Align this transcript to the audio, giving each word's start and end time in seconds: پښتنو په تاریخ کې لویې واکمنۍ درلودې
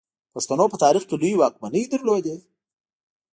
پښتنو 0.33 0.65
په 0.71 0.77
تاریخ 0.83 1.03
کې 1.07 1.15
لویې 1.21 1.37
واکمنۍ 1.39 1.83
درلودې 1.91 2.35